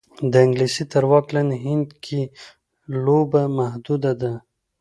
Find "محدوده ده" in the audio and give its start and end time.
3.57-4.33